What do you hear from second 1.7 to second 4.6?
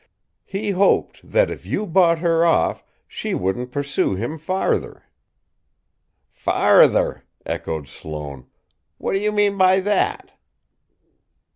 bought her off, she wouldn't pursue him